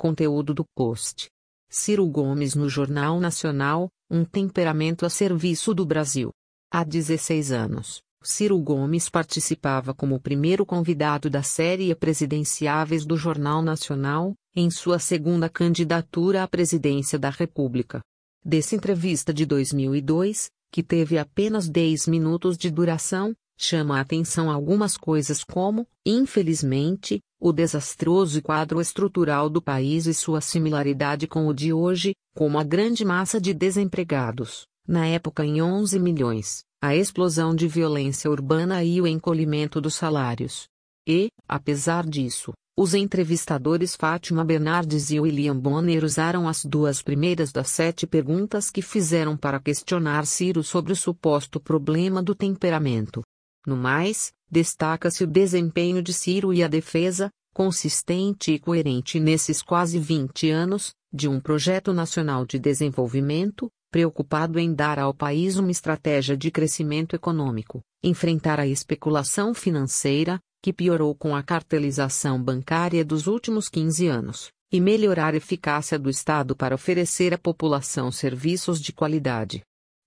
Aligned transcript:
Conteúdo 0.00 0.54
do 0.54 0.64
post. 0.74 1.28
Ciro 1.68 2.06
Gomes 2.06 2.54
no 2.54 2.70
Jornal 2.70 3.20
Nacional, 3.20 3.90
um 4.10 4.24
temperamento 4.24 5.04
a 5.04 5.10
serviço 5.10 5.74
do 5.74 5.84
Brasil. 5.84 6.30
Há 6.72 6.84
16 6.84 7.52
anos, 7.52 8.00
Ciro 8.22 8.58
Gomes 8.58 9.10
participava 9.10 9.92
como 9.92 10.18
primeiro 10.18 10.64
convidado 10.64 11.28
da 11.28 11.42
série 11.42 11.94
Presidenciáveis 11.94 13.04
do 13.04 13.14
Jornal 13.14 13.60
Nacional, 13.60 14.32
em 14.56 14.70
sua 14.70 14.98
segunda 14.98 15.50
candidatura 15.50 16.44
à 16.44 16.48
presidência 16.48 17.18
da 17.18 17.28
República. 17.28 18.00
Dessa 18.42 18.74
entrevista 18.74 19.34
de 19.34 19.44
2002, 19.44 20.48
que 20.72 20.82
teve 20.82 21.18
apenas 21.18 21.68
10 21.68 22.06
minutos 22.06 22.56
de 22.56 22.70
duração, 22.70 23.34
chama 23.62 23.98
a 23.98 24.00
atenção 24.00 24.50
algumas 24.50 24.96
coisas 24.96 25.44
como, 25.44 25.86
infelizmente, 26.04 27.20
o 27.38 27.52
desastroso 27.52 28.40
quadro 28.40 28.80
estrutural 28.80 29.50
do 29.50 29.60
país 29.60 30.06
e 30.06 30.14
sua 30.14 30.40
similaridade 30.40 31.26
com 31.26 31.46
o 31.46 31.52
de 31.52 31.70
hoje, 31.70 32.14
como 32.34 32.58
a 32.58 32.64
grande 32.64 33.04
massa 33.04 33.38
de 33.38 33.52
desempregados, 33.52 34.66
na 34.88 35.06
época 35.06 35.44
em 35.44 35.60
11 35.60 35.98
milhões, 36.00 36.62
a 36.82 36.96
explosão 36.96 37.54
de 37.54 37.68
violência 37.68 38.30
urbana 38.30 38.82
e 38.82 38.98
o 38.98 39.06
encolhimento 39.06 39.78
dos 39.78 39.94
salários. 39.94 40.66
E, 41.06 41.28
apesar 41.46 42.06
disso, 42.06 42.52
os 42.78 42.94
entrevistadores 42.94 43.94
Fátima 43.94 44.42
Bernardes 44.42 45.10
e 45.10 45.20
William 45.20 45.56
Bonner 45.56 46.02
usaram 46.02 46.48
as 46.48 46.64
duas 46.64 47.02
primeiras 47.02 47.52
das 47.52 47.68
sete 47.68 48.06
perguntas 48.06 48.70
que 48.70 48.80
fizeram 48.80 49.36
para 49.36 49.60
questionar 49.60 50.24
Ciro 50.24 50.62
sobre 50.62 50.94
o 50.94 50.96
suposto 50.96 51.60
problema 51.60 52.22
do 52.22 52.34
temperamento. 52.34 53.20
No 53.66 53.76
mais, 53.76 54.32
destaca-se 54.50 55.24
o 55.24 55.26
desempenho 55.26 56.02
de 56.02 56.12
Ciro 56.12 56.52
e 56.52 56.62
a 56.62 56.68
defesa, 56.68 57.30
consistente 57.52 58.52
e 58.52 58.58
coerente 58.58 59.20
nesses 59.20 59.62
quase 59.62 59.98
20 59.98 60.50
anos, 60.50 60.94
de 61.12 61.28
um 61.28 61.40
projeto 61.40 61.92
nacional 61.92 62.46
de 62.46 62.58
desenvolvimento, 62.58 63.70
preocupado 63.90 64.58
em 64.58 64.72
dar 64.72 64.98
ao 64.98 65.12
país 65.12 65.56
uma 65.56 65.70
estratégia 65.70 66.36
de 66.36 66.50
crescimento 66.50 67.14
econômico, 67.16 67.82
enfrentar 68.02 68.60
a 68.60 68.66
especulação 68.66 69.52
financeira, 69.52 70.38
que 70.62 70.72
piorou 70.72 71.14
com 71.14 71.34
a 71.34 71.42
cartelização 71.42 72.40
bancária 72.40 73.04
dos 73.04 73.26
últimos 73.26 73.68
15 73.68 74.06
anos, 74.06 74.50
e 74.72 74.80
melhorar 74.80 75.34
a 75.34 75.38
eficácia 75.38 75.98
do 75.98 76.08
Estado 76.08 76.54
para 76.54 76.74
oferecer 76.74 77.34
à 77.34 77.38
população 77.38 78.12
serviços 78.12 78.80
de 78.80 78.92
qualidade. 78.92 79.62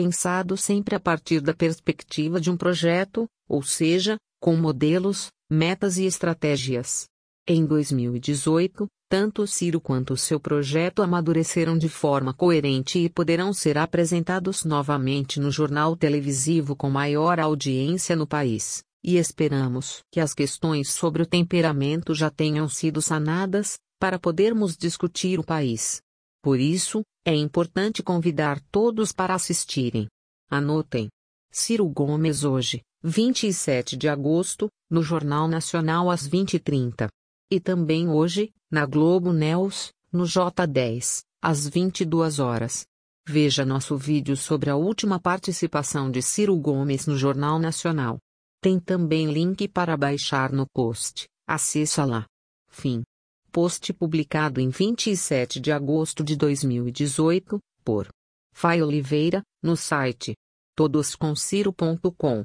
Pensado 0.00 0.56
sempre 0.56 0.94
a 0.94 1.00
partir 1.00 1.40
da 1.40 1.52
perspectiva 1.52 2.40
de 2.40 2.52
um 2.52 2.56
projeto, 2.56 3.26
ou 3.48 3.64
seja, 3.64 4.16
com 4.40 4.54
modelos, 4.54 5.26
metas 5.50 5.98
e 5.98 6.04
estratégias. 6.04 7.06
Em 7.48 7.66
2018, 7.66 8.86
tanto 9.10 9.44
Ciro 9.44 9.80
quanto 9.80 10.16
seu 10.16 10.38
projeto 10.38 11.02
amadureceram 11.02 11.76
de 11.76 11.88
forma 11.88 12.32
coerente 12.32 13.00
e 13.00 13.08
poderão 13.08 13.52
ser 13.52 13.76
apresentados 13.76 14.64
novamente 14.64 15.40
no 15.40 15.50
jornal 15.50 15.96
televisivo 15.96 16.76
com 16.76 16.88
maior 16.88 17.40
audiência 17.40 18.14
no 18.14 18.24
país 18.24 18.84
e 19.02 19.16
esperamos 19.16 20.04
que 20.12 20.20
as 20.20 20.32
questões 20.32 20.92
sobre 20.92 21.24
o 21.24 21.26
temperamento 21.26 22.14
já 22.14 22.30
tenham 22.30 22.68
sido 22.68 23.02
sanadas, 23.02 23.80
para 23.98 24.16
podermos 24.16 24.76
discutir 24.76 25.40
o 25.40 25.44
país. 25.44 26.00
Por 26.48 26.58
isso, 26.58 27.02
é 27.26 27.34
importante 27.34 28.02
convidar 28.02 28.58
todos 28.72 29.12
para 29.12 29.34
assistirem. 29.34 30.08
Anotem. 30.50 31.10
Ciro 31.52 31.86
Gomes 31.86 32.42
hoje, 32.42 32.80
27 33.04 33.98
de 33.98 34.08
agosto, 34.08 34.70
no 34.90 35.02
Jornal 35.02 35.46
Nacional 35.46 36.10
às 36.10 36.26
20h30. 36.26 37.06
E 37.50 37.60
também 37.60 38.08
hoje, 38.08 38.50
na 38.70 38.86
Globo 38.86 39.30
News, 39.30 39.90
no 40.10 40.24
J10, 40.24 41.20
às 41.42 41.68
22 41.68 42.38
horas. 42.38 42.86
Veja 43.26 43.62
nosso 43.62 43.94
vídeo 43.94 44.34
sobre 44.34 44.70
a 44.70 44.76
última 44.76 45.20
participação 45.20 46.10
de 46.10 46.22
Ciro 46.22 46.56
Gomes 46.56 47.06
no 47.06 47.18
Jornal 47.18 47.58
Nacional. 47.58 48.16
Tem 48.62 48.80
também 48.80 49.30
link 49.30 49.68
para 49.68 49.98
baixar 49.98 50.50
no 50.50 50.66
post. 50.66 51.28
Acesse 51.46 52.00
lá. 52.00 52.24
Fim. 52.70 53.02
Post 53.50 53.92
publicado 53.94 54.60
em 54.60 54.68
27 54.68 55.58
de 55.58 55.72
agosto 55.72 56.22
de 56.22 56.36
2018, 56.36 57.58
por 57.82 58.08
Fai 58.52 58.82
Oliveira, 58.82 59.42
no 59.62 59.76
site 59.76 60.34
todosconsiro.com. 60.76 62.36